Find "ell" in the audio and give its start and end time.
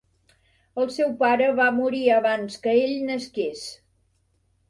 2.87-2.95